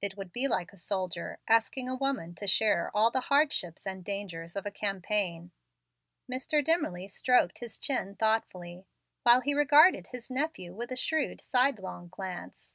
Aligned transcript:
It 0.00 0.16
would 0.16 0.32
be 0.32 0.48
like 0.48 0.72
a 0.72 0.76
soldier 0.76 1.38
asking 1.46 1.88
a 1.88 1.94
woman 1.94 2.34
to 2.34 2.46
share 2.48 2.90
all 2.92 3.12
the 3.12 3.20
hardships 3.30 3.86
and 3.86 4.04
dangers 4.04 4.56
of 4.56 4.66
a 4.66 4.72
campaign." 4.72 5.52
Mr. 6.28 6.60
Dimmerly 6.60 7.06
stroked 7.06 7.58
his 7.60 7.78
chin 7.78 8.16
thoughtfully, 8.16 8.88
while 9.22 9.42
he 9.42 9.54
regarded 9.54 10.08
his 10.08 10.28
nephew 10.28 10.74
with 10.74 10.90
a 10.90 10.96
shrewd, 10.96 11.40
sidelong 11.40 12.08
glance. 12.08 12.74